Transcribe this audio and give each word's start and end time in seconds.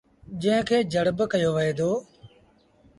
جݩهݩ 0.41 0.65
کي 0.67 0.77
جڙ 0.93 1.05
با 1.17 1.25
ڪهيو 1.31 1.49
وهي 1.55 1.71
دو۔ 1.79 1.91